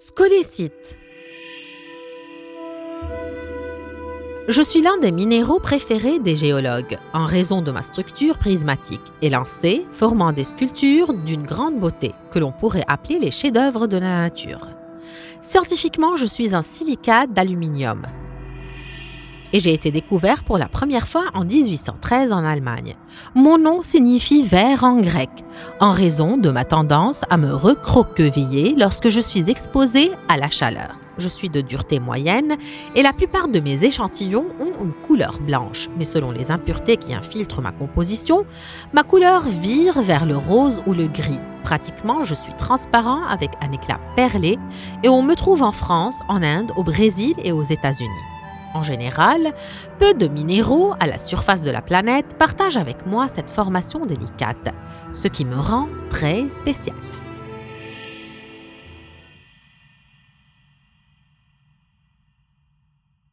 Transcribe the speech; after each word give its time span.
Scolécite. 0.00 0.96
Je 4.46 4.62
suis 4.62 4.80
l'un 4.80 4.96
des 4.98 5.10
minéraux 5.10 5.58
préférés 5.58 6.20
des 6.20 6.36
géologues 6.36 6.98
en 7.12 7.24
raison 7.24 7.62
de 7.62 7.72
ma 7.72 7.82
structure 7.82 8.38
prismatique, 8.38 9.00
élancée, 9.22 9.84
formant 9.90 10.30
des 10.30 10.44
sculptures 10.44 11.12
d'une 11.12 11.42
grande 11.42 11.80
beauté 11.80 12.14
que 12.30 12.38
l'on 12.38 12.52
pourrait 12.52 12.84
appeler 12.86 13.18
les 13.18 13.32
chefs-d'œuvre 13.32 13.88
de 13.88 13.96
la 13.96 14.20
nature. 14.20 14.68
Scientifiquement, 15.40 16.14
je 16.14 16.26
suis 16.26 16.54
un 16.54 16.62
silicate 16.62 17.32
d'aluminium, 17.32 18.06
et 19.52 19.60
j'ai 19.60 19.72
été 19.72 19.90
découvert 19.90 20.44
pour 20.44 20.58
la 20.58 20.68
première 20.68 21.08
fois 21.08 21.24
en 21.34 21.44
1813 21.44 22.32
en 22.32 22.44
Allemagne. 22.44 22.96
Mon 23.34 23.58
nom 23.58 23.80
signifie 23.80 24.42
vert 24.42 24.84
en 24.84 25.00
grec, 25.00 25.30
en 25.80 25.92
raison 25.92 26.36
de 26.36 26.50
ma 26.50 26.64
tendance 26.64 27.22
à 27.30 27.36
me 27.36 27.54
recroqueviller 27.54 28.74
lorsque 28.76 29.08
je 29.08 29.20
suis 29.20 29.48
exposé 29.50 30.10
à 30.28 30.36
la 30.36 30.50
chaleur. 30.50 30.96
Je 31.18 31.28
suis 31.28 31.48
de 31.48 31.60
dureté 31.60 31.98
moyenne 31.98 32.56
et 32.94 33.02
la 33.02 33.12
plupart 33.12 33.48
de 33.48 33.58
mes 33.58 33.84
échantillons 33.84 34.46
ont 34.60 34.84
une 34.84 34.92
couleur 34.92 35.38
blanche, 35.40 35.88
mais 35.96 36.04
selon 36.04 36.30
les 36.30 36.50
impuretés 36.50 36.96
qui 36.96 37.12
infiltrent 37.12 37.60
ma 37.60 37.72
composition, 37.72 38.46
ma 38.92 39.02
couleur 39.02 39.42
vire 39.42 40.00
vers 40.00 40.26
le 40.26 40.36
rose 40.36 40.82
ou 40.86 40.94
le 40.94 41.08
gris. 41.08 41.40
Pratiquement, 41.64 42.22
je 42.22 42.34
suis 42.34 42.54
transparent 42.56 43.24
avec 43.24 43.50
un 43.60 43.72
éclat 43.72 44.00
perlé 44.14 44.58
et 45.02 45.08
on 45.08 45.22
me 45.22 45.34
trouve 45.34 45.62
en 45.62 45.72
France, 45.72 46.20
en 46.28 46.42
Inde, 46.42 46.70
au 46.76 46.84
Brésil 46.84 47.34
et 47.42 47.52
aux 47.52 47.64
États-Unis. 47.64 48.37
En 48.74 48.82
général, 48.82 49.52
peu 49.98 50.14
de 50.14 50.28
minéraux 50.28 50.94
à 51.00 51.06
la 51.06 51.18
surface 51.18 51.62
de 51.62 51.70
la 51.70 51.82
planète 51.82 52.36
partagent 52.38 52.76
avec 52.76 53.06
moi 53.06 53.28
cette 53.28 53.50
formation 53.50 54.04
délicate, 54.04 54.72
ce 55.12 55.28
qui 55.28 55.44
me 55.44 55.58
rend 55.58 55.88
très 56.10 56.48
spécial. 56.50 56.96